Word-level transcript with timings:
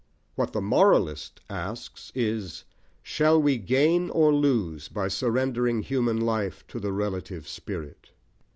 What 0.33 0.53
the 0.53 0.61
moralist 0.61 1.41
asks 1.47 2.11
is, 2.15 2.63
Shall 3.03 3.39
we 3.39 3.59
gain 3.59 4.09
or 4.09 4.33
lose 4.33 4.87
by 4.87 5.09
surrendering 5.09 5.83
human 5.83 6.19
life 6.19 6.65
to 6.69 6.79
the 6.79 6.91
relative 6.91 7.47
spirit? 7.47 8.09